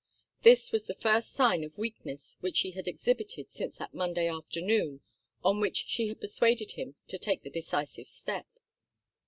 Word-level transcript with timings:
This 0.41 0.71
was 0.71 0.87
the 0.87 0.95
first 0.95 1.31
sign 1.31 1.63
of 1.63 1.77
weakness 1.77 2.35
which 2.39 2.57
she 2.57 2.71
had 2.71 2.87
exhibited 2.87 3.51
since 3.51 3.75
that 3.77 3.93
Monday 3.93 4.27
afternoon 4.27 5.01
on 5.43 5.59
which 5.59 5.85
she 5.87 6.07
had 6.07 6.19
persuaded 6.19 6.71
him 6.71 6.95
to 7.07 7.19
take 7.19 7.43
the 7.43 7.51
decisive 7.51 8.07
step. 8.07 8.47